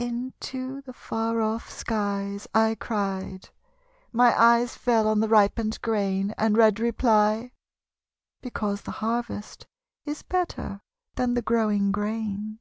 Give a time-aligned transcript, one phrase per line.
[0.00, 3.50] Into the far off skies I cried.
[4.10, 7.52] My eyes fell on the ripened grain, And read reply:
[8.40, 9.64] because the harvest
[10.04, 10.80] Is better
[11.14, 12.58] than the growing grain.